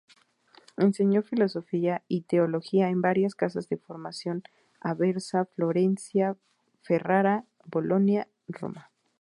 [0.77, 4.41] Enseñó filosofía y teología en varias casas de formación:
[4.79, 6.37] Aversa, Florencia,
[6.81, 8.89] Ferrara, Bolonia, Roma.